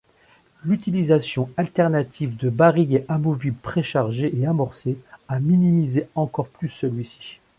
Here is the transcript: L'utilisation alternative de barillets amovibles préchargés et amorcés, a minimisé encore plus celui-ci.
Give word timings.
L'utilisation 0.65 1.51
alternative 1.57 2.35
de 2.35 2.49
barillets 2.49 3.05
amovibles 3.07 3.55
préchargés 3.61 4.35
et 4.35 4.47
amorcés, 4.47 4.97
a 5.27 5.39
minimisé 5.39 6.07
encore 6.15 6.47
plus 6.47 6.69
celui-ci. 6.69 7.39